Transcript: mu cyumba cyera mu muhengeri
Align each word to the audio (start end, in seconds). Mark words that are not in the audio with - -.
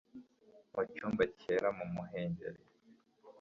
mu 0.73 0.81
cyumba 0.91 1.23
cyera 1.39 1.69
mu 1.77 1.85
muhengeri 1.93 2.61